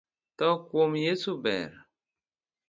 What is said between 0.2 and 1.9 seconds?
Tho kuon yeso ber.